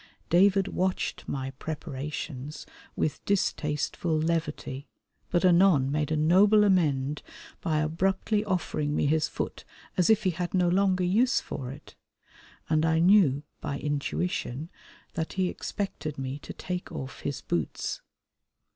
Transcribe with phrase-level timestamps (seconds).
[0.31, 2.65] David watched my preparations
[2.95, 4.87] with distasteful levity,
[5.29, 7.21] but anon made a noble amend
[7.61, 9.63] by abruptly offering me his foot
[9.95, 11.93] as if he had no longer use for it,
[12.67, 14.71] and I knew by intuition
[15.13, 18.01] that he expected me to take off his boots.